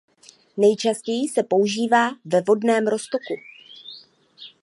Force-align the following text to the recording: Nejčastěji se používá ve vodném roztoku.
Nejčastěji 0.57 1.29
se 1.29 1.43
používá 1.43 2.11
ve 2.25 2.41
vodném 2.41 2.87
roztoku. 2.87 3.33